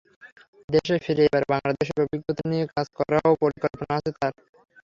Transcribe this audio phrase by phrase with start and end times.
[0.69, 4.33] দেশে ফিরে এবার বাংলাদেশের অভিজ্ঞতা নিয়ে কাজ করারও পরিকল্পনা আছে তাঁর।